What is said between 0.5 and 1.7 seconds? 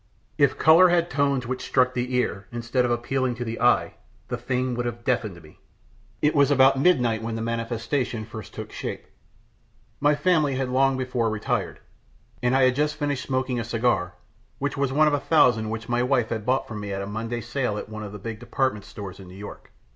color had tones which